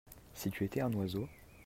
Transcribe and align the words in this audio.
si 0.33 0.49
tu 0.49 0.63
étais 0.65 0.81
un 0.81 0.91
oiseau. 0.93 1.29